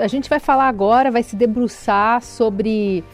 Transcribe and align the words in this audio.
A 0.00 0.08
gente 0.08 0.28
vai 0.28 0.40
falar 0.40 0.66
agora, 0.66 1.08
vai 1.08 1.22
se 1.22 1.36
debruçar 1.36 2.20
sobre 2.20 3.04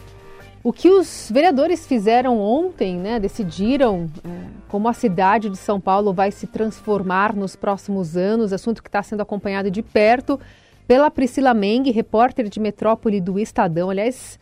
o 0.63 0.73
que 0.73 0.89
os 0.89 1.29
vereadores 1.31 1.85
fizeram 1.85 2.39
ontem, 2.39 2.97
né? 2.97 3.19
Decidiram 3.19 4.09
é, 4.25 4.47
como 4.67 4.87
a 4.89 4.93
cidade 4.93 5.47
de 5.47 5.57
São 5.57 5.79
Paulo 5.79 6.11
vai 6.11 6.31
se 6.31 6.47
transformar 6.47 7.35
nos 7.35 7.55
próximos 7.55 8.17
anos, 8.17 8.51
assunto 8.51 8.81
que 8.81 8.89
está 8.89 9.03
sendo 9.03 9.21
acompanhado 9.21 9.69
de 9.69 9.83
perto 9.83 10.39
pela 10.87 11.11
Priscila 11.11 11.53
Meng, 11.53 11.91
repórter 11.91 12.49
de 12.49 12.59
Metrópole 12.59 13.21
do 13.21 13.37
Estadão. 13.37 13.91
Aliás, 13.91 14.39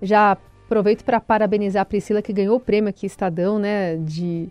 já 0.00 0.38
aproveito 0.64 1.04
para 1.04 1.20
parabenizar 1.20 1.82
a 1.82 1.84
Priscila 1.84 2.22
que 2.22 2.32
ganhou 2.32 2.56
o 2.56 2.60
prêmio 2.60 2.88
aqui 2.88 3.04
Estadão, 3.04 3.58
né? 3.58 3.96
De 3.96 4.48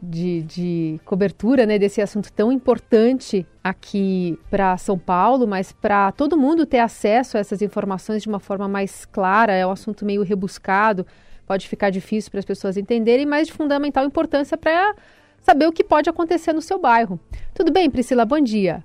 de, 0.00 0.42
de 0.42 1.00
cobertura 1.04 1.66
né, 1.66 1.78
desse 1.78 2.00
assunto 2.00 2.32
tão 2.32 2.52
importante 2.52 3.46
aqui 3.62 4.38
para 4.48 4.76
São 4.76 4.98
Paulo, 4.98 5.46
mas 5.46 5.72
para 5.72 6.12
todo 6.12 6.36
mundo 6.36 6.64
ter 6.64 6.78
acesso 6.78 7.36
a 7.36 7.40
essas 7.40 7.60
informações 7.60 8.22
de 8.22 8.28
uma 8.28 8.38
forma 8.38 8.68
mais 8.68 9.04
clara, 9.04 9.52
é 9.52 9.66
um 9.66 9.70
assunto 9.70 10.04
meio 10.04 10.22
rebuscado, 10.22 11.06
pode 11.46 11.66
ficar 11.66 11.90
difícil 11.90 12.30
para 12.30 12.40
as 12.40 12.46
pessoas 12.46 12.76
entenderem, 12.76 13.26
mas 13.26 13.48
de 13.48 13.52
fundamental 13.52 14.04
importância 14.04 14.56
para 14.56 14.94
saber 15.40 15.66
o 15.66 15.72
que 15.72 15.82
pode 15.82 16.08
acontecer 16.08 16.52
no 16.52 16.62
seu 16.62 16.78
bairro. 16.78 17.18
Tudo 17.54 17.72
bem, 17.72 17.90
Priscila? 17.90 18.24
Bom 18.24 18.40
dia. 18.40 18.84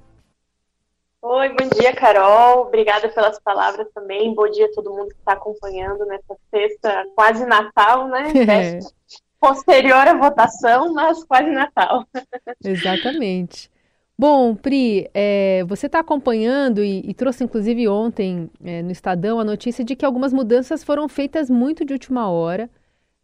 Oi, 1.21 1.49
bom 1.49 1.69
dia, 1.80 1.93
Carol. 1.95 2.63
Obrigada 2.63 3.07
pelas 3.07 3.39
palavras 3.39 3.88
também. 3.93 4.33
Bom 4.33 4.49
dia 4.49 4.66
a 4.66 4.71
todo 4.71 4.91
mundo 4.91 5.09
que 5.09 5.19
está 5.19 5.33
acompanhando 5.33 6.05
nessa 6.05 6.35
sexta, 6.49 7.05
quase 7.16 7.45
Natal, 7.45 8.07
né? 8.09 8.33
É 8.43 9.02
posterior 9.43 10.07
à 10.07 10.13
votação, 10.13 10.93
mas 10.93 11.21
quase 11.25 11.52
Natal. 11.52 12.07
Exatamente. 12.63 13.69
Bom, 14.17 14.55
Pri, 14.55 15.09
é, 15.13 15.66
você 15.67 15.88
está 15.88 15.99
acompanhando 15.99 16.81
e, 16.81 17.02
e, 17.05 17.13
trouxe 17.13 17.43
inclusive 17.43 17.89
ontem 17.89 18.49
é, 18.63 18.81
no 18.81 18.91
Estadão 18.91 19.41
a 19.41 19.43
notícia 19.43 19.83
de 19.83 19.97
que 19.97 20.05
algumas 20.05 20.31
mudanças 20.31 20.81
foram 20.81 21.09
feitas 21.09 21.49
muito 21.49 21.83
de 21.83 21.91
última 21.91 22.30
hora. 22.30 22.69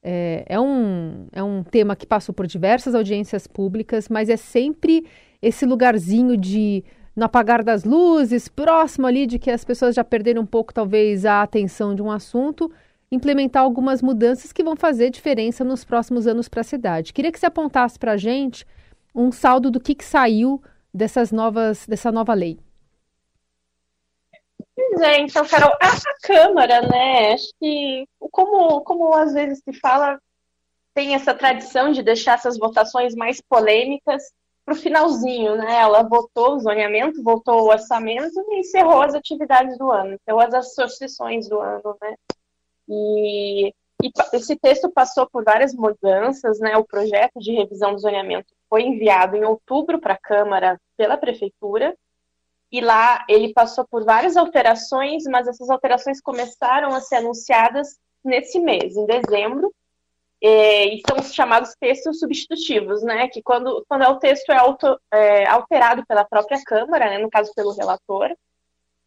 É, 0.04 0.44
é, 0.46 0.60
um, 0.60 1.28
é 1.32 1.42
um 1.42 1.64
tema 1.64 1.96
que 1.96 2.06
passou 2.06 2.36
por 2.36 2.46
diversas 2.46 2.94
audiências 2.94 3.48
públicas, 3.48 4.10
mas 4.10 4.28
é 4.28 4.36
sempre 4.36 5.06
esse 5.42 5.66
lugarzinho 5.66 6.36
de 6.36 6.84
no 7.16 7.26
apagar 7.26 7.64
das 7.64 7.86
luzes, 7.86 8.50
próximo 8.50 9.08
ali 9.08 9.26
de 9.26 9.40
que 9.40 9.52
as 9.52 9.64
pessoas 9.64 9.96
já 9.96 10.04
perderam 10.04 10.42
um 10.42 10.46
pouco, 10.46 10.74
talvez, 10.74 11.26
a 11.26 11.42
atenção 11.42 11.96
de 11.96 12.02
um 12.02 12.12
assunto, 12.12 12.70
implementar 13.12 13.64
algumas 13.64 14.02
mudanças 14.02 14.52
que 14.52 14.64
vão 14.64 14.76
fazer 14.76 15.10
diferença 15.10 15.64
nos 15.64 15.84
próximos 15.84 16.28
anos 16.28 16.48
para 16.48 16.62
a 16.62 16.64
cidade. 16.64 17.14
Queria 17.14 17.32
que 17.32 17.40
você 17.40 17.46
apontasse 17.46 17.98
para 17.98 18.14
a 18.14 18.18
gente 18.18 18.66
um 19.14 19.32
saldo 19.32 19.72
do 19.72 19.80
que, 19.80 19.96
que 19.96 20.06
saiu 20.06 20.62
dessas 20.94 21.32
novas, 21.32 21.86
dessa 21.88 22.12
nova 22.12 22.34
lei. 22.34 22.60
Pois 24.76 25.02
é, 25.02 25.20
então, 25.20 25.46
Carol, 25.46 25.72
a, 25.82 25.88
a 25.88 26.18
Câmara, 26.22 26.82
né, 26.82 27.34
acho 27.34 27.52
que, 27.60 28.08
como, 28.32 28.82
como 28.82 29.14
às 29.14 29.34
vezes 29.34 29.62
se 29.64 29.74
fala, 29.74 30.20
tem 30.94 31.16
essa 31.16 31.34
tradição 31.34 31.92
de 31.92 32.02
deixar 32.02 32.34
essas 32.34 32.58
votações 32.58 33.14
mais 33.16 33.42
polêmicas 33.42 34.24
para 34.66 34.74
o 34.74 34.78
finalzinho, 34.78 35.56
né? 35.56 35.80
Ela 35.80 36.04
votou 36.04 36.56
o 36.56 36.60
zoneamento, 36.60 37.24
votou 37.24 37.64
o 37.64 37.70
orçamento 37.70 38.40
e 38.50 38.60
encerrou 38.60 39.02
as 39.02 39.16
atividades 39.16 39.78
do 39.78 39.92
ano, 39.92 40.18
então 40.22 40.40
as 40.40 40.54
associações 40.54 41.50
do 41.50 41.60
ano, 41.60 41.98
né? 42.02 42.16
E, 42.90 43.70
e 44.02 44.12
esse 44.34 44.56
texto 44.56 44.90
passou 44.90 45.30
por 45.30 45.44
várias 45.44 45.74
mudanças, 45.74 46.60
né? 46.60 46.76
O 46.78 46.86
projeto 46.86 47.40
de 47.40 47.52
revisão 47.52 47.94
do 47.94 48.00
zoneamento 48.00 48.54
foi 48.70 48.84
enviado 48.84 49.36
em 49.36 49.46
outubro 49.46 50.00
para 50.00 50.14
a 50.14 50.20
Câmara 50.20 50.80
pela 50.98 51.18
Prefeitura, 51.18 51.96
e 52.72 52.82
lá 52.82 53.26
ele 53.28 53.52
passou 53.54 53.86
por 53.88 54.04
várias 54.04 54.38
alterações, 54.38 55.24
mas 55.24 55.48
essas 55.48 55.70
alterações 55.70 56.22
começaram 56.22 56.94
a 56.94 57.02
ser 57.02 57.16
anunciadas 57.16 57.98
nesse 58.24 58.60
mês, 58.60 58.96
em 58.96 59.06
dezembro, 59.06 59.74
e 60.42 61.02
são 61.08 61.18
os 61.20 61.34
chamados 61.34 61.76
textos 61.80 62.20
substitutivos, 62.20 63.04
né? 63.04 63.28
Que 63.28 63.42
quando, 63.42 63.84
quando 63.88 64.04
o 64.04 64.20
texto 64.20 64.52
é, 64.52 64.58
auto, 64.58 65.00
é 65.12 65.48
alterado 65.48 66.06
pela 66.06 66.24
própria 66.24 66.64
Câmara, 66.64 67.10
né, 67.10 67.18
no 67.18 67.30
caso 67.30 67.52
pelo 67.54 67.74
relator, 67.74 68.30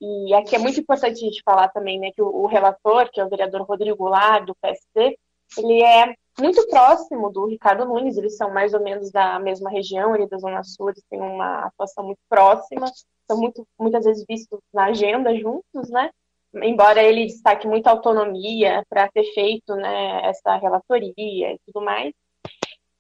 e 0.03 0.35
aqui 0.35 0.57
é 0.57 0.59
muito 0.59 0.81
importante 0.81 1.15
a 1.15 1.29
gente 1.29 1.43
falar 1.45 1.69
também, 1.69 1.99
né, 2.01 2.11
que 2.13 2.21
o, 2.21 2.27
o 2.27 2.47
relator, 2.47 3.09
que 3.13 3.21
é 3.21 3.25
o 3.25 3.29
vereador 3.29 3.63
Rodrigo 3.63 3.97
Goulart, 3.97 4.45
do 4.45 4.55
PSD, 4.57 5.17
ele 5.57 5.81
é 5.81 6.13
muito 6.41 6.67
próximo 6.69 7.31
do 7.31 7.47
Ricardo 7.47 7.85
Nunes, 7.85 8.17
eles 8.17 8.37
são 8.37 8.53
mais 8.53 8.75
ou 8.75 8.83
menos 8.83 9.13
da 9.13 9.39
mesma 9.39 9.71
região, 9.71 10.13
é 10.15 10.27
da 10.27 10.39
Zona 10.39 10.65
Sul, 10.65 10.91
eles 10.91 11.05
têm 11.09 11.21
uma 11.21 11.67
atuação 11.67 12.05
muito 12.05 12.19
próxima, 12.29 12.91
são 13.31 13.39
muito, 13.39 13.65
muitas 13.79 14.05
vezes 14.05 14.25
vistos 14.29 14.59
na 14.75 14.87
agenda 14.87 15.33
juntos, 15.37 15.89
né? 15.89 16.11
Embora 16.55 17.01
ele 17.01 17.27
destaque 17.27 17.69
muita 17.69 17.91
autonomia 17.91 18.85
para 18.89 19.09
ter 19.09 19.25
feito 19.35 19.75
né, 19.77 20.21
essa 20.25 20.57
relatoria 20.57 21.53
e 21.53 21.59
tudo 21.65 21.85
mais. 21.85 22.13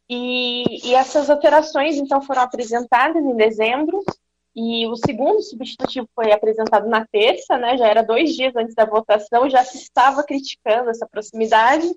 E, 0.08 0.88
e 0.88 0.94
essas 0.94 1.28
alterações, 1.28 1.96
então, 1.96 2.20
foram 2.22 2.42
apresentadas 2.42 3.22
em 3.24 3.34
dezembro, 3.34 4.02
e 4.54 4.86
o 4.86 4.94
segundo 4.96 5.40
substitutivo 5.40 6.06
foi 6.14 6.30
apresentado 6.30 6.86
na 6.86 7.06
terça, 7.06 7.56
né? 7.56 7.76
Já 7.78 7.88
era 7.88 8.02
dois 8.02 8.34
dias 8.34 8.54
antes 8.54 8.74
da 8.74 8.84
votação, 8.84 9.48
já 9.48 9.64
se 9.64 9.78
estava 9.78 10.22
criticando 10.22 10.90
essa 10.90 11.06
proximidade. 11.06 11.90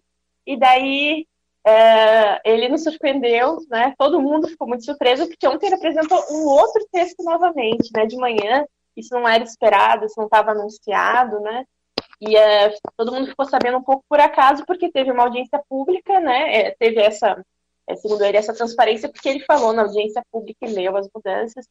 E 0.48 0.58
daí 0.58 1.28
é, 1.66 2.40
ele 2.50 2.70
nos 2.70 2.84
surpreendeu, 2.84 3.58
né? 3.70 3.94
Todo 3.98 4.22
mundo 4.22 4.48
ficou 4.48 4.68
muito 4.68 4.86
surpreso, 4.86 5.28
porque 5.28 5.48
ontem 5.48 5.66
ele 5.66 5.76
apresentou 5.76 6.18
um 6.32 6.46
outro 6.46 6.88
texto 6.92 7.22
novamente, 7.24 7.90
né? 7.94 8.06
De 8.06 8.16
manhã, 8.16 8.66
isso 8.96 9.14
não 9.14 9.28
era 9.28 9.44
esperado, 9.44 10.06
isso 10.06 10.16
não 10.18 10.26
estava 10.26 10.52
anunciado, 10.52 11.42
né? 11.42 11.66
E 12.22 12.38
é, 12.38 12.74
todo 12.96 13.12
mundo 13.12 13.28
ficou 13.28 13.46
sabendo 13.46 13.80
um 13.80 13.84
pouco 13.84 14.06
por 14.08 14.22
acaso, 14.22 14.66
porque 14.66 14.90
teve 14.90 15.12
uma 15.12 15.24
audiência 15.24 15.62
pública, 15.68 16.22
né? 16.22 16.56
É, 16.56 16.72
teve 16.80 17.02
essa, 17.02 17.44
é, 17.86 17.96
segundo 17.98 18.24
ele, 18.24 18.38
essa 18.38 18.54
transparência, 18.54 19.10
porque 19.10 19.28
ele 19.28 19.42
falou 19.42 19.74
na 19.74 19.82
audiência 19.82 20.24
pública 20.32 20.66
e 20.66 20.74
leu 20.74 20.96
as 20.96 21.10
mudanças 21.14 21.68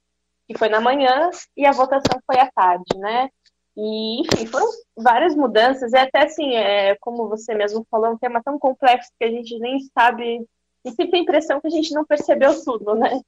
que 0.46 0.58
foi 0.58 0.68
na 0.68 0.80
manhã, 0.80 1.30
e 1.56 1.66
a 1.66 1.72
votação 1.72 2.20
foi 2.26 2.38
à 2.38 2.50
tarde, 2.50 2.96
né? 2.96 3.28
E, 3.76 4.20
enfim, 4.20 4.46
foram 4.46 4.68
várias 4.96 5.34
mudanças, 5.34 5.92
e 5.92 5.96
até 5.96 6.24
assim, 6.24 6.54
é, 6.54 6.96
como 7.00 7.28
você 7.28 7.54
mesmo 7.54 7.86
falou, 7.90 8.12
um 8.12 8.18
tema 8.18 8.42
tão 8.42 8.58
complexo 8.58 9.10
que 9.18 9.24
a 9.24 9.30
gente 9.30 9.58
nem 9.58 9.80
sabe, 9.96 10.46
e 10.84 10.90
sempre 10.90 11.10
tem 11.10 11.20
a 11.20 11.22
impressão 11.22 11.60
que 11.60 11.66
a 11.66 11.70
gente 11.70 11.92
não 11.92 12.04
percebeu 12.04 12.62
tudo, 12.62 12.94
né? 12.94 13.20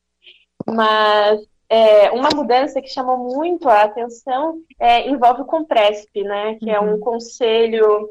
Mas 0.67 1.41
é, 1.69 2.11
uma 2.13 2.29
mudança 2.35 2.81
que 2.81 2.89
chamou 2.89 3.19
muito 3.19 3.69
a 3.69 3.83
atenção 3.83 4.61
é, 4.79 5.09
envolve 5.09 5.43
o 5.43 5.47
Compresp, 5.47 6.23
né? 6.23 6.55
Que 6.57 6.71
é 6.71 6.81
um 6.81 6.95
uhum. 6.95 7.01
conselho 7.01 8.09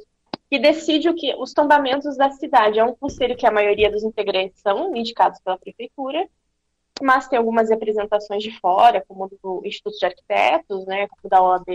que 0.50 0.60
decide 0.60 1.10
o 1.10 1.16
que, 1.16 1.34
os 1.36 1.54
tombamentos 1.54 2.18
da 2.18 2.30
cidade. 2.32 2.80
É 2.80 2.84
um 2.84 2.96
conselho 2.96 3.36
que 3.36 3.46
a 3.46 3.52
maioria 3.52 3.90
dos 3.90 4.04
integrantes 4.04 4.62
são 4.62 4.96
indicados 4.96 5.40
pela 5.40 5.58
prefeitura, 5.58 6.28
mas 7.02 7.28
tem 7.28 7.38
algumas 7.38 7.70
representações 7.70 8.42
de 8.42 8.58
fora, 8.60 9.04
como 9.08 9.30
do 9.42 9.62
Instituto 9.66 9.98
de 9.98 10.06
Arquitetos, 10.06 10.86
né, 10.86 11.08
como 11.08 11.30
da 11.30 11.42
OAB, 11.42 11.66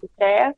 do 0.00 0.08
CREA, 0.16 0.54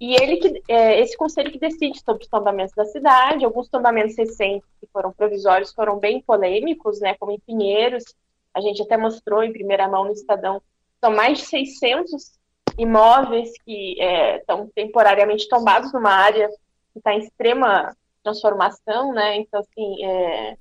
e 0.00 0.14
ele 0.14 0.36
que, 0.36 0.62
é, 0.68 1.00
esse 1.00 1.16
conselho 1.16 1.50
que 1.50 1.58
decide 1.58 2.00
sobre 2.04 2.24
os 2.24 2.28
tombamentos 2.28 2.74
da 2.74 2.84
cidade, 2.84 3.44
alguns 3.44 3.68
tombamentos 3.68 4.16
recentes 4.16 4.68
que 4.78 4.86
foram 4.92 5.12
provisórios 5.12 5.72
foram 5.72 5.98
bem 5.98 6.20
polêmicos, 6.20 7.00
né, 7.00 7.14
como 7.18 7.32
em 7.32 7.40
Pinheiros, 7.40 8.04
a 8.52 8.60
gente 8.60 8.82
até 8.82 8.96
mostrou 8.96 9.42
em 9.42 9.52
primeira 9.52 9.88
mão 9.88 10.04
no 10.04 10.12
Estadão, 10.12 10.60
são 11.00 11.14
mais 11.14 11.38
de 11.38 11.44
600 11.44 12.32
imóveis 12.78 13.50
que 13.64 14.00
é, 14.00 14.36
estão 14.38 14.68
temporariamente 14.74 15.48
tombados 15.48 15.92
numa 15.92 16.10
área 16.10 16.48
que 16.92 16.98
está 16.98 17.14
em 17.14 17.20
extrema 17.20 17.96
transformação, 18.22 19.12
né, 19.12 19.36
então 19.36 19.60
assim, 19.60 20.04
é, 20.04 20.56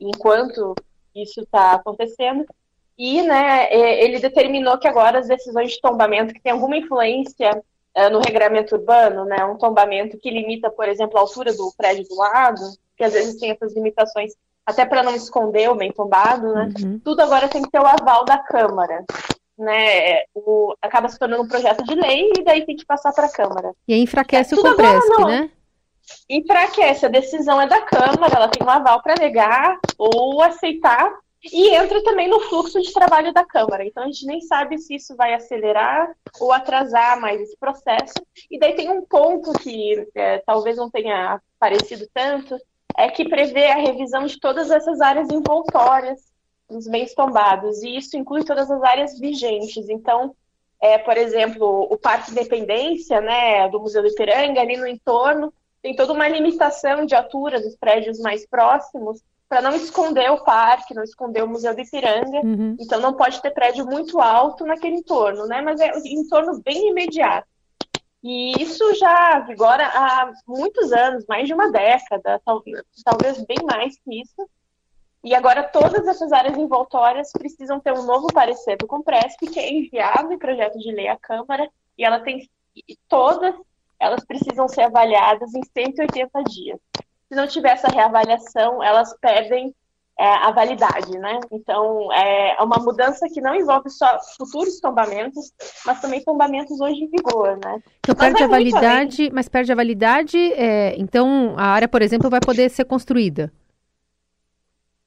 enquanto 0.00 0.74
isso 1.22 1.40
está 1.40 1.72
acontecendo. 1.72 2.44
E 2.98 3.22
né, 3.22 3.66
é, 3.66 4.04
ele 4.04 4.18
determinou 4.18 4.76
que 4.76 4.88
agora 4.88 5.20
as 5.20 5.28
decisões 5.28 5.72
de 5.72 5.80
tombamento 5.80 6.34
que 6.34 6.40
têm 6.40 6.52
alguma 6.52 6.76
influência 6.76 7.62
uh, 7.96 8.10
no 8.10 8.18
regramento 8.18 8.74
urbano, 8.74 9.24
né, 9.24 9.44
um 9.44 9.56
tombamento 9.56 10.18
que 10.18 10.30
limita, 10.30 10.68
por 10.68 10.88
exemplo, 10.88 11.16
a 11.16 11.20
altura 11.20 11.52
do 11.54 11.72
prédio 11.76 12.04
do 12.08 12.16
lado, 12.16 12.60
que 12.96 13.04
às 13.04 13.12
vezes 13.12 13.38
tem 13.38 13.52
essas 13.52 13.72
limitações 13.72 14.32
até 14.66 14.84
para 14.84 15.02
não 15.02 15.14
esconder 15.14 15.70
o 15.70 15.76
bem 15.76 15.92
tombado, 15.92 16.52
né, 16.52 16.72
uhum. 16.82 16.98
tudo 16.98 17.20
agora 17.20 17.48
tem 17.48 17.62
que 17.62 17.70
ter 17.70 17.80
o 17.80 17.86
aval 17.86 18.24
da 18.24 18.38
Câmara. 18.38 19.04
Né, 19.56 20.22
o, 20.34 20.74
acaba 20.80 21.08
se 21.08 21.18
tornando 21.18 21.42
um 21.42 21.48
projeto 21.48 21.82
de 21.82 21.94
lei 21.94 22.30
e 22.38 22.44
daí 22.44 22.64
tem 22.64 22.76
que 22.76 22.86
passar 22.86 23.12
para 23.12 23.26
a 23.26 23.32
Câmara. 23.32 23.72
E 23.86 23.94
aí 23.94 24.00
enfraquece 24.00 24.54
é, 24.54 24.58
o 24.58 24.60
Compresp, 24.60 25.24
né? 25.24 25.50
Enfraquece. 26.28 27.06
A 27.06 27.10
decisão 27.10 27.60
é 27.60 27.66
da 27.66 27.80
Câmara, 27.82 28.36
ela 28.36 28.48
tem 28.48 28.66
um 28.66 28.70
aval 28.70 29.02
para 29.02 29.14
negar 29.20 29.78
ou 29.96 30.42
aceitar, 30.42 31.12
e 31.44 31.74
entra 31.74 32.02
também 32.02 32.28
no 32.28 32.40
fluxo 32.40 32.80
de 32.80 32.92
trabalho 32.92 33.32
da 33.32 33.44
Câmara. 33.44 33.84
Então 33.84 34.02
a 34.02 34.06
gente 34.06 34.26
nem 34.26 34.40
sabe 34.40 34.78
se 34.78 34.96
isso 34.96 35.14
vai 35.14 35.34
acelerar 35.34 36.10
ou 36.40 36.52
atrasar 36.52 37.20
mais 37.20 37.40
esse 37.40 37.56
processo. 37.56 38.14
E 38.50 38.58
daí 38.58 38.74
tem 38.74 38.90
um 38.90 39.02
ponto 39.02 39.52
que 39.60 40.06
é, 40.14 40.38
talvez 40.38 40.76
não 40.76 40.90
tenha 40.90 41.40
aparecido 41.56 42.08
tanto, 42.12 42.58
é 42.96 43.08
que 43.08 43.28
prevê 43.28 43.66
a 43.66 43.76
revisão 43.76 44.26
de 44.26 44.40
todas 44.40 44.70
essas 44.70 45.00
áreas 45.00 45.28
envoltórias 45.30 46.20
dos 46.68 46.86
bens 46.86 47.14
tombados, 47.14 47.82
e 47.82 47.96
isso 47.96 48.16
inclui 48.16 48.44
todas 48.44 48.70
as 48.70 48.82
áreas 48.82 49.18
vigentes. 49.18 49.88
Então, 49.88 50.34
é, 50.80 50.98
por 50.98 51.16
exemplo, 51.16 51.86
o 51.90 51.96
Parque 51.96 52.30
Independência, 52.30 53.20
né, 53.20 53.68
do 53.68 53.80
Museu 53.80 54.02
do 54.02 54.08
Ipiranga, 54.08 54.60
ali 54.60 54.76
no 54.76 54.86
entorno, 54.86 55.52
tem 55.88 55.96
toda 55.96 56.12
uma 56.12 56.28
limitação 56.28 57.06
de 57.06 57.14
altura 57.14 57.62
dos 57.62 57.74
prédios 57.74 58.18
mais 58.20 58.46
próximos 58.46 59.22
para 59.48 59.62
não 59.62 59.74
esconder 59.74 60.30
o 60.30 60.44
parque, 60.44 60.92
não 60.92 61.02
esconder 61.02 61.42
o 61.42 61.48
Museu 61.48 61.74
do 61.74 61.80
Ipiranga. 61.80 62.40
Uhum. 62.44 62.76
Então 62.78 63.00
não 63.00 63.14
pode 63.14 63.40
ter 63.40 63.52
prédio 63.52 63.86
muito 63.86 64.20
alto 64.20 64.66
naquele 64.66 64.96
entorno, 64.96 65.46
né? 65.46 65.62
Mas 65.62 65.80
é 65.80 65.90
um 65.94 66.02
entorno 66.04 66.60
bem 66.62 66.90
imediato. 66.90 67.48
E 68.22 68.62
isso 68.62 68.94
já 68.96 69.40
vigora 69.40 69.86
há 69.86 70.30
muitos 70.46 70.92
anos, 70.92 71.24
mais 71.26 71.46
de 71.46 71.54
uma 71.54 71.72
década, 71.72 72.38
talvez, 72.44 72.82
talvez 73.02 73.42
bem 73.46 73.58
mais 73.64 73.98
que 73.98 74.20
isso. 74.20 74.46
E 75.24 75.34
agora 75.34 75.62
todas 75.62 76.06
essas 76.06 76.32
áreas 76.32 76.58
envoltórias 76.58 77.32
precisam 77.32 77.80
ter 77.80 77.94
um 77.94 78.04
novo 78.04 78.26
parecer 78.26 78.76
do 78.76 78.86
Compresp, 78.86 79.38
que 79.40 79.58
é 79.58 79.72
enviado 79.72 80.30
em 80.34 80.38
projeto 80.38 80.78
de 80.78 80.92
lei 80.92 81.08
à 81.08 81.16
Câmara, 81.16 81.66
e 81.96 82.04
ela 82.04 82.20
tem 82.20 82.46
todas 83.08 83.54
elas 84.00 84.24
precisam 84.24 84.68
ser 84.68 84.82
avaliadas 84.82 85.54
em 85.54 85.62
180 85.62 86.42
dias. 86.44 86.78
Se 87.28 87.34
não 87.34 87.46
tiver 87.46 87.72
essa 87.72 87.88
reavaliação, 87.88 88.82
elas 88.82 89.14
perdem 89.20 89.74
é, 90.18 90.26
a 90.26 90.50
validade, 90.50 91.16
né? 91.18 91.38
Então, 91.52 92.12
é 92.12 92.56
uma 92.60 92.78
mudança 92.78 93.28
que 93.32 93.40
não 93.40 93.54
envolve 93.54 93.88
só 93.88 94.18
futuros 94.36 94.80
tombamentos, 94.80 95.52
mas 95.86 96.00
também 96.00 96.22
tombamentos 96.24 96.80
hoje 96.80 97.04
em 97.04 97.08
vigor, 97.08 97.58
né? 97.62 97.80
Então, 98.00 98.16
mas 98.18 98.18
perde 98.18 98.42
a 98.42 98.46
validade, 98.48 99.30
mas 99.32 99.48
perde 99.48 99.72
a 99.72 99.76
validade, 99.76 100.38
é, 100.54 100.96
então 100.98 101.54
a 101.56 101.66
área, 101.66 101.86
por 101.86 102.02
exemplo, 102.02 102.28
vai 102.28 102.40
poder 102.40 102.68
ser 102.70 102.84
construída? 102.84 103.52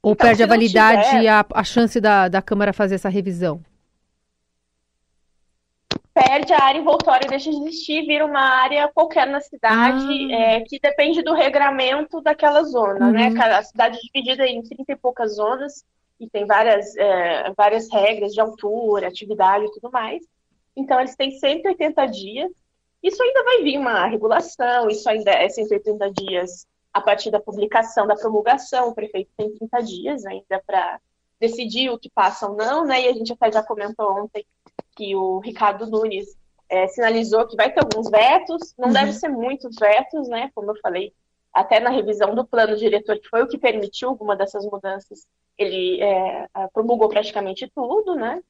Ou 0.02 0.14
então, 0.14 0.28
perde 0.28 0.44
a 0.44 0.48
validade 0.48 1.10
tiver... 1.10 1.28
a, 1.28 1.46
a 1.54 1.64
chance 1.64 2.00
da, 2.00 2.28
da 2.28 2.42
Câmara 2.42 2.72
fazer 2.72 2.96
essa 2.96 3.10
revisão? 3.10 3.62
Perde 6.14 6.54
a 6.54 6.64
área 6.64 6.80
envoltória, 6.80 7.28
deixa 7.28 7.50
de 7.50 7.58
existir, 7.58 8.06
vira 8.06 8.26
uma 8.26 8.42
área 8.42 8.90
qualquer 8.90 9.28
na 9.28 9.40
cidade, 9.40 10.34
ah. 10.34 10.36
é, 10.36 10.62
que 10.62 10.80
depende 10.80 11.22
do 11.22 11.34
regramento 11.34 12.22
daquela 12.22 12.64
zona, 12.64 13.12
né? 13.12 13.28
uhum. 13.28 13.34
né? 13.34 13.44
A 13.46 13.64
cidade 13.64 13.98
é 13.98 14.02
dividida 14.02 14.46
em 14.46 14.62
30 14.62 14.92
e 14.92 14.96
poucas 14.96 15.36
zonas, 15.36 15.86
e 16.20 16.30
tem 16.30 16.46
várias, 16.46 16.96
é, 16.98 17.52
várias 17.58 17.90
regras 17.92 18.34
de 18.34 18.40
altura, 18.40 19.08
atividade 19.08 19.66
e 19.66 19.72
tudo 19.72 19.90
mais. 19.92 20.24
Então, 20.76 21.00
eles 21.00 21.16
têm 21.16 21.32
180 21.32 22.06
dias. 22.08 22.52
Isso 23.02 23.24
ainda 23.24 23.44
vai 23.44 23.64
vir 23.64 23.80
uma 23.80 24.06
regulação, 24.06 24.88
isso 24.88 25.10
ainda 25.10 25.32
é 25.32 25.50
180 25.50 26.12
dias 26.12 26.68
a 26.94 27.02
partir 27.02 27.32
da 27.32 27.40
publicação, 27.40 28.06
da 28.06 28.16
promulgação. 28.16 28.90
O 28.90 28.94
prefeito 28.94 29.32
tem 29.36 29.50
30 29.56 29.80
dias 29.82 30.26
ainda 30.26 30.62
para 30.66 31.00
decidir 31.40 31.90
o 31.90 31.98
que 31.98 32.10
passa 32.12 32.48
ou 32.48 32.56
não, 32.56 32.86
né? 32.86 33.02
E 33.02 33.08
a 33.08 33.14
gente 33.14 33.34
até 33.34 33.52
já 33.52 33.64
comentou 33.64 34.12
ontem 34.24 34.46
que 34.96 35.16
o 35.16 35.40
Ricardo 35.40 35.88
Nunes 35.88 36.38
é, 36.70 36.88
sinalizou 36.88 37.48
que 37.48 37.56
vai 37.56 37.72
ter 37.72 37.82
alguns 37.82 38.10
vetos, 38.10 38.74
não 38.78 38.88
uhum. 38.88 38.94
deve 38.94 39.14
ser 39.14 39.30
muitos 39.30 39.76
vetos, 39.76 40.28
né? 40.30 40.50
Como 40.56 40.72
eu 40.72 40.76
falei, 40.82 41.14
até 41.54 41.80
na 41.80 41.90
revisão 41.90 42.34
do 42.34 42.46
plano 42.46 42.78
diretor, 42.78 43.20
que 43.20 43.28
foi 43.28 43.44
o 43.44 43.48
que 43.48 43.58
permitiu 43.58 44.10
alguma 44.10 44.36
dessas 44.36 44.66
mudanças, 44.66 45.28
ele 45.58 46.02
é, 46.02 46.48
promulgou 46.74 47.10
praticamente 47.10 47.70
tudo, 47.76 48.16
né? 48.16 48.42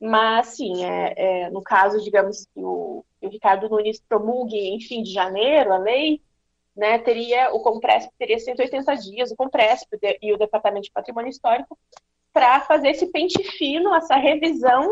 Mas, 0.00 0.48
sim, 0.48 0.84
é, 0.84 1.14
é, 1.16 1.50
no 1.50 1.62
caso, 1.62 2.02
digamos 2.02 2.46
que 2.46 2.60
o, 2.60 3.04
o, 3.20 3.28
Ricardo 3.28 3.68
Nunes 3.68 4.00
promulgue 4.08 4.56
em 4.56 4.80
fim 4.80 5.02
de 5.02 5.12
janeiro 5.12 5.72
a 5.72 5.78
lei, 5.78 6.22
né, 6.74 6.98
teria 6.98 7.52
o 7.52 7.60
Compresp 7.60 8.10
teria 8.18 8.38
180 8.38 8.94
dias, 8.96 9.30
o 9.30 9.36
Compresp 9.36 9.88
e 10.22 10.32
o 10.32 10.38
Departamento 10.38 10.84
de 10.84 10.92
Patrimônio 10.92 11.28
Histórico, 11.28 11.78
para 12.32 12.60
fazer 12.60 12.90
esse 12.90 13.06
pente 13.06 13.42
fino, 13.42 13.94
essa 13.94 14.16
revisão 14.16 14.90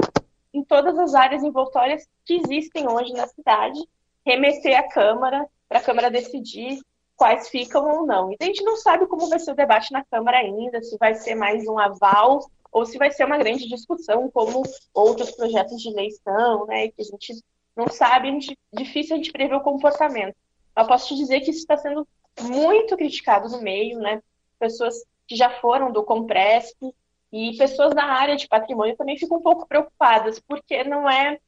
em 0.53 0.63
todas 0.65 0.99
as 0.99 1.15
áreas 1.15 1.43
envoltórias 1.43 2.07
que 2.25 2.35
existem 2.35 2.89
hoje 2.89 3.13
na 3.13 3.27
cidade, 3.27 3.81
remeter 4.25 4.79
à 4.79 4.83
Câmara, 4.83 5.47
para 5.69 5.79
a 5.79 5.83
Câmara 5.83 6.11
decidir 6.11 6.81
quais 7.17 7.49
ficam 7.49 7.85
ou 7.85 8.07
não. 8.07 8.31
E 8.33 8.37
a 8.41 8.45
gente 8.45 8.63
não 8.63 8.77
sabe 8.77 9.07
como 9.07 9.29
vai 9.29 9.39
ser 9.39 9.53
o 9.53 9.57
debate 9.57 9.93
na 9.93 10.05
Câmara 10.05 10.39
ainda, 10.39 10.83
se 10.83 10.97
vai 10.99 11.15
ser 11.15 11.35
mais 11.35 11.67
um 11.67 11.79
aval 11.79 12.41
ou 12.71 12.87
se 12.87 12.99
vai 12.99 13.11
ser 13.11 13.25
uma 13.25 13.39
grande 13.39 13.69
discussão, 13.69 14.31
como 14.31 14.63
outros 14.95 15.33
projetos 15.33 15.81
de 15.83 15.91
lei 15.91 16.11
são, 16.11 16.67
né, 16.67 16.89
que 16.89 17.03
a 17.03 17.05
gente 17.05 17.43
não 17.77 17.89
sabe, 17.89 18.29
a 18.29 18.33
gente, 18.33 18.59
difícil 18.73 19.15
a 19.15 19.17
gente 19.17 19.33
prever 19.33 19.55
o 19.55 19.61
comportamento. 19.61 20.37
Eu 20.77 20.87
posso 20.87 21.09
te 21.09 21.17
dizer 21.17 21.41
que 21.41 21.51
isso 21.51 21.61
está 21.61 21.77
sendo 21.77 22.07
muito 22.41 22.97
criticado 22.97 23.49
no 23.49 23.63
meio, 23.63 23.99
né, 23.99 24.23
pessoas 24.59 24.95
que 25.27 25.35
já 25.35 25.51
foram 25.61 25.91
do 25.91 26.05
Compresp, 26.05 26.77
e 27.33 27.57
pessoas 27.57 27.95
da 27.95 28.05
área 28.05 28.37
de 28.37 28.49
patrimônio 28.49 28.97
também 28.97 29.19
ficam 29.19 29.39
um 29.39 29.43
pouco 29.43 29.67
preocupadas, 29.67 30.41
porque 30.41 30.83
não 30.85 31.09
é, 31.09 31.39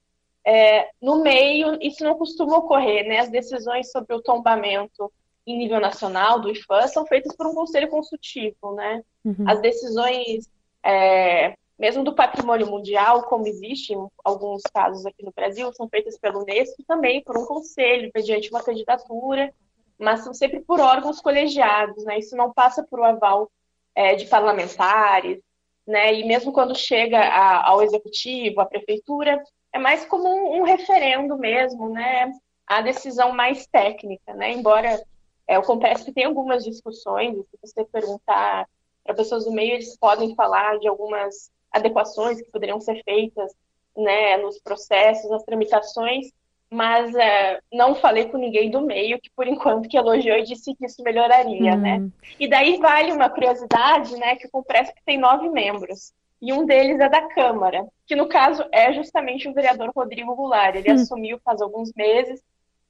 é, 0.47 0.91
no 1.01 1.23
meio, 1.23 1.79
isso 1.81 2.05
não 2.05 2.15
costuma 2.17 2.59
ocorrer, 2.59 3.07
né? 3.07 3.19
As 3.19 3.31
decisões 3.31 3.91
sobre 3.91 4.15
o 4.15 4.23
tombamento 4.23 5.11
em 5.47 5.57
nível 5.57 5.81
nacional 5.81 6.41
do 6.41 6.51
IFAM 6.51 6.87
são 6.87 7.07
feitas 7.07 7.35
por 7.35 7.47
um 7.47 7.55
conselho 7.55 7.89
consultivo, 7.89 8.75
né? 8.75 9.03
Uhum. 9.25 9.45
As 9.47 9.61
decisões, 9.61 10.51
é, 10.85 11.55
mesmo 11.79 12.05
do 12.05 12.15
patrimônio 12.15 12.67
mundial, 12.67 13.23
como 13.25 13.47
existe 13.47 13.95
em 13.95 14.07
alguns 14.23 14.63
casos 14.63 15.07
aqui 15.07 15.25
no 15.25 15.33
Brasil, 15.33 15.73
são 15.73 15.89
feitas 15.89 16.19
pelo 16.19 16.43
Unesco 16.43 16.83
também 16.87 17.23
por 17.23 17.39
um 17.39 17.47
conselho, 17.47 18.11
mediante 18.15 18.51
uma 18.51 18.63
candidatura, 18.63 19.53
mas 19.99 20.21
são 20.21 20.35
sempre 20.35 20.61
por 20.61 20.79
órgãos 20.79 21.21
colegiados, 21.23 22.05
né? 22.05 22.19
Isso 22.19 22.37
não 22.37 22.53
passa 22.53 22.83
por 22.83 23.01
o 23.01 23.05
aval 23.05 23.51
é, 23.95 24.15
de 24.15 24.27
parlamentares, 24.27 25.41
né? 25.87 26.15
E 26.15 26.25
mesmo 26.25 26.53
quando 26.53 26.77
chega 26.77 27.19
a, 27.19 27.69
ao 27.69 27.83
executivo, 27.83 28.61
à 28.61 28.67
prefeitura, 28.67 29.43
é 29.73 29.79
mais 29.79 30.05
como 30.07 30.29
um, 30.29 30.61
um, 30.61 30.63
referendo 30.63 31.37
mesmo, 31.37 31.89
né? 31.89 32.33
A 32.67 32.81
decisão 32.81 33.33
mais 33.33 33.67
técnica, 33.67 34.35
né? 34.35 34.53
Embora 34.53 35.03
é, 35.47 35.59
o 35.59 35.63
Compresp 35.63 36.13
tem 36.13 36.25
algumas 36.25 36.65
discussões, 36.65 37.35
se 37.37 37.59
você 37.61 37.85
perguntar 37.85 38.69
para 39.05 39.15
pessoas 39.15 39.45
do 39.45 39.53
meio, 39.53 39.75
eles 39.75 39.97
podem 39.97 40.35
falar 40.35 40.79
de 40.79 40.87
algumas 40.87 41.51
adequações 41.73 42.41
que 42.41 42.51
poderiam 42.51 42.81
ser 42.81 43.03
feitas, 43.05 43.53
né? 43.97 44.37
Nos 44.39 44.59
processos, 44.61 45.31
nas 45.31 45.43
tramitações, 45.45 46.31
mas 46.71 47.13
é, 47.17 47.61
não 47.73 47.97
falei 47.97 48.27
com 48.27 48.39
ninguém 48.39 48.71
do 48.71 48.81
meio 48.81 49.21
que 49.21 49.29
por 49.31 49.47
enquanto 49.47 49.89
que 49.89 49.99
elogiou 49.99 50.39
e 50.39 50.45
disse 50.45 50.75
que 50.75 50.87
isso 50.87 51.03
melhoraria, 51.03 51.77
né? 51.77 51.99
Hum. 51.99 52.11
E 52.39 52.49
daí 52.49 52.79
vale 52.79 53.13
uma 53.13 53.29
curiosidade, 53.29 54.17
né, 54.17 54.37
que 54.37 54.47
o 54.47 54.51
Compresp 54.51 54.95
tem 55.05 55.19
nove 55.19 55.49
membros 55.49 56.13
e 56.41 56.53
um 56.53 56.65
deles 56.65 57.01
é 57.01 57.09
da 57.09 57.29
Câmara, 57.29 57.85
que 58.07 58.15
no 58.17 58.29
caso 58.29 58.65
é 58.73 58.93
justamente 58.93 59.49
o 59.49 59.53
vereador 59.53 59.91
Rodrigo 59.95 60.35
Goulart. 60.35 60.77
Ele 60.77 60.93
hum. 60.93 60.95
assumiu 60.95 61.41
faz 61.45 61.61
alguns 61.61 61.93
meses, 61.93 62.41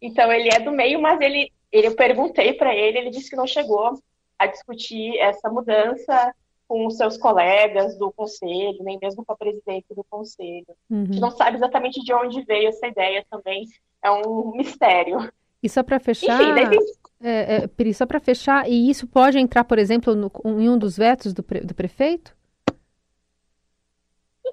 então 0.01 0.31
ele 0.31 0.51
é 0.53 0.61
do 0.61 0.71
meio, 0.71 1.01
mas 1.01 1.21
ele, 1.21 1.51
ele 1.73 1.89
eu 1.89 1.97
perguntei 1.97 2.53
para 2.53 2.75
ele, 2.75 2.99
ele 2.99 3.11
disse 3.11 3.31
que 3.31 3.37
não 3.37 3.47
chegou 3.47 3.99
a 4.39 4.47
discutir 4.47 5.19
essa 5.19 5.51
mudança 5.51 6.35
com 6.71 6.87
os 6.87 6.97
seus 6.97 7.17
colegas 7.17 7.99
do 7.99 8.13
conselho, 8.13 8.79
nem 8.85 8.97
mesmo 9.03 9.25
com 9.25 9.33
a 9.33 9.37
presidente 9.37 9.93
do 9.93 10.05
conselho. 10.09 10.69
Uhum. 10.89 11.03
A 11.03 11.07
gente 11.07 11.21
não 11.21 11.33
sabe 11.33 11.57
exatamente 11.57 12.01
de 12.01 12.15
onde 12.15 12.45
veio 12.45 12.69
essa 12.69 12.87
ideia 12.87 13.27
também, 13.29 13.67
é 14.01 14.09
um 14.09 14.53
mistério. 14.53 15.19
E 15.61 15.69
só 15.69 15.83
para 15.83 15.99
fechar, 15.99 16.41
Enfim, 16.41 16.55
daí... 16.55 16.79
é, 17.25 17.55
é, 17.57 17.67
Peri, 17.67 17.93
só 17.93 18.07
para 18.07 18.21
fechar, 18.21 18.71
e 18.71 18.89
isso 18.89 19.09
pode 19.09 19.37
entrar, 19.37 19.65
por 19.65 19.81
exemplo, 19.81 20.15
no, 20.15 20.31
em 20.45 20.69
um 20.69 20.79
dos 20.79 20.97
vetos 20.97 21.35
do, 21.35 21.43
pre, 21.43 21.59
do 21.61 21.75
prefeito? 21.75 22.37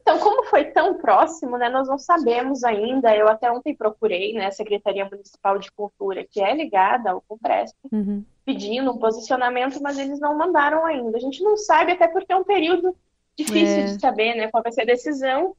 Então, 0.02 0.20
como 0.20 0.46
foi 0.46 0.66
tão 0.66 0.98
próximo, 0.98 1.58
né, 1.58 1.70
nós 1.70 1.88
não 1.88 1.98
sabemos 1.98 2.64
ainda. 2.64 3.16
Eu 3.16 3.28
até 3.28 3.52
ontem 3.52 3.76
procurei 3.76 4.34
né, 4.34 4.48
a 4.48 4.52
Secretaria 4.52 5.06
Municipal 5.06 5.60
de 5.60 5.72
Cultura, 5.72 6.26
que 6.26 6.42
é 6.42 6.56
ligada 6.56 7.12
ao 7.12 7.22
Compresp, 7.22 7.76
uhum 7.92 8.24
pedindo 8.48 8.92
um 8.92 8.98
posicionamento, 8.98 9.84
mas 9.84 10.00
eles 10.00 10.22
não 10.22 10.34
mandaram 10.38 10.86
ainda. 10.86 11.18
A 11.18 11.20
gente 11.20 11.44
não 11.44 11.58
sabe, 11.58 11.92
até 11.92 12.08
porque 12.08 12.32
é 12.32 12.36
um 12.38 12.46
período 12.46 12.96
difícil 13.36 13.80
é. 13.80 13.84
de 13.84 14.00
saber 14.00 14.36
né, 14.36 14.48
qual 14.48 14.64
vai 14.64 14.72
ser 14.72 14.84
a 14.84 14.86
decisão. 14.86 15.54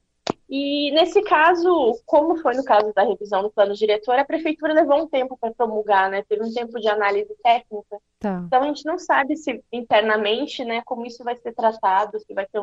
E 0.48 0.90
nesse 0.92 1.20
caso, 1.20 2.00
como 2.06 2.38
foi 2.38 2.54
no 2.54 2.64
caso 2.64 2.90
da 2.94 3.04
revisão 3.04 3.42
do 3.42 3.50
plano 3.50 3.74
diretor, 3.74 4.18
a 4.18 4.24
prefeitura 4.24 4.72
levou 4.72 5.02
um 5.02 5.06
tempo 5.06 5.36
para 5.38 5.52
promulgar, 5.52 6.10
né? 6.10 6.24
Teve 6.26 6.42
um 6.42 6.52
tempo 6.52 6.80
de 6.80 6.88
análise 6.88 7.34
técnica. 7.42 7.98
Tá. 8.18 8.42
Então 8.46 8.62
a 8.62 8.66
gente 8.66 8.86
não 8.86 8.98
sabe 8.98 9.36
se 9.36 9.62
internamente, 9.70 10.64
né, 10.64 10.80
como 10.86 11.04
isso 11.04 11.22
vai 11.22 11.36
ser 11.36 11.52
tratado, 11.52 12.18
se 12.18 12.32
vai 12.32 12.46
ter 12.46 12.58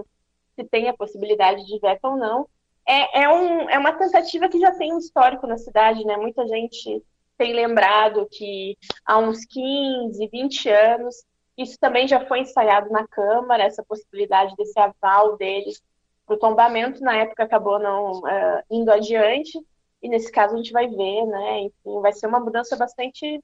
se 0.56 0.64
tem 0.64 0.90
a 0.90 0.94
possibilidade 0.94 1.66
de 1.66 1.80
veto 1.80 2.06
ou 2.06 2.18
não. 2.18 2.48
É, 2.88 3.24
é, 3.24 3.30
um, 3.30 3.70
é 3.70 3.78
uma 3.78 3.94
tentativa 3.94 4.48
que 4.48 4.60
já 4.60 4.72
tem 4.72 4.94
um 4.94 5.00
histórico 5.00 5.48
na 5.48 5.58
cidade, 5.58 6.06
né? 6.06 6.18
Muita 6.18 6.48
gente 6.48 7.04
tem 7.38 7.54
lembrado 7.54 8.28
que 8.32 8.78
há 9.06 9.18
uns 9.18 9.46
15, 9.46 10.28
20 10.28 10.70
anos, 10.70 11.26
isso 11.58 11.78
também 11.80 12.08
já 12.08 12.26
foi 12.26 12.40
ensaiado 12.40 12.90
na 12.90 13.08
Câmara, 13.08 13.64
essa 13.64 13.84
possibilidade 13.84 14.56
desse 14.56 14.80
aval 14.80 15.38
deles 15.38 15.82
para 16.26 16.36
o 16.36 16.40
tombamento, 16.40 17.02
na 17.02 17.16
época 17.18 17.44
acabou 17.44 17.80
não 17.80 18.20
uh, 18.20 18.64
indo 18.70 18.92
adiante, 18.92 19.60
e 20.02 20.10
nesse 20.10 20.32
caso 20.32 20.54
a 20.54 20.58
gente 20.58 20.72
vai 20.72 20.88
ver, 20.88 21.26
né, 21.26 21.60
enfim, 21.62 22.02
vai 22.02 22.14
ser 22.14 22.28
uma 22.28 22.40
mudança 22.40 22.76
bastante 22.76 23.42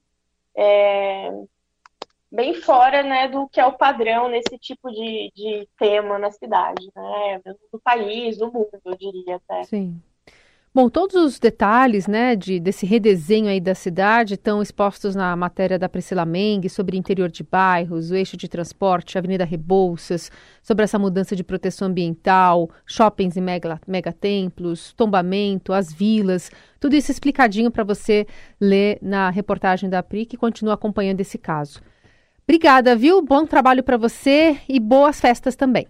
é, 0.54 1.30
bem 2.32 2.54
fora, 2.54 3.02
né, 3.02 3.28
do 3.28 3.46
que 3.48 3.60
é 3.60 3.66
o 3.66 3.76
padrão 3.76 4.28
nesse 4.28 4.56
tipo 4.58 4.90
de, 4.90 5.30
de 5.36 5.68
tema 5.78 6.18
na 6.18 6.30
cidade, 6.30 6.90
né, 6.96 7.40
do 7.70 7.78
país, 7.78 8.38
do 8.38 8.50
mundo, 8.50 8.70
eu 8.84 8.96
diria 8.96 9.36
até. 9.36 9.64
Sim. 9.64 10.00
Bom, 10.74 10.88
todos 10.88 11.14
os 11.16 11.38
detalhes 11.38 12.06
né, 12.06 12.34
de, 12.34 12.58
desse 12.58 12.86
redesenho 12.86 13.48
aí 13.48 13.60
da 13.60 13.74
cidade 13.74 14.34
estão 14.34 14.62
expostos 14.62 15.14
na 15.14 15.36
matéria 15.36 15.78
da 15.78 15.86
Priscila 15.86 16.24
Meng 16.24 16.66
sobre 16.70 16.96
interior 16.96 17.28
de 17.28 17.42
bairros, 17.42 18.10
o 18.10 18.14
eixo 18.14 18.38
de 18.38 18.48
transporte, 18.48 19.18
Avenida 19.18 19.44
Rebouças, 19.44 20.32
sobre 20.62 20.84
essa 20.84 20.98
mudança 20.98 21.36
de 21.36 21.44
proteção 21.44 21.88
ambiental, 21.88 22.70
shoppings 22.86 23.36
e 23.36 23.40
mega, 23.42 23.78
megatemplos, 23.86 24.94
tombamento, 24.94 25.74
as 25.74 25.92
vilas, 25.92 26.50
tudo 26.80 26.96
isso 26.96 27.10
explicadinho 27.12 27.70
para 27.70 27.84
você 27.84 28.26
ler 28.58 28.98
na 29.02 29.28
reportagem 29.28 29.90
da 29.90 30.02
PRI 30.02 30.24
que 30.24 30.38
continua 30.38 30.72
acompanhando 30.72 31.20
esse 31.20 31.36
caso. 31.36 31.82
Obrigada, 32.44 32.96
viu? 32.96 33.22
Bom 33.22 33.46
trabalho 33.46 33.82
para 33.82 33.96
você 33.96 34.60
e 34.68 34.80
boas 34.80 35.20
festas 35.20 35.56
também. 35.56 35.86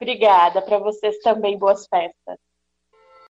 Obrigada 0.00 0.62
para 0.62 0.78
vocês 0.78 1.18
também, 1.18 1.58
boas 1.58 1.86
festas. 1.88 2.38